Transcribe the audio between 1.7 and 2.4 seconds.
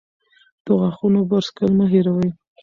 مه هېروئ.